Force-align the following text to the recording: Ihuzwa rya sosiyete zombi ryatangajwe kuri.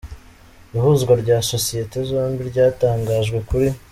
Ihuzwa 0.75 1.13
rya 1.21 1.37
sosiyete 1.51 1.97
zombi 2.09 2.41
ryatangajwe 2.51 3.37
kuri. 3.49 3.67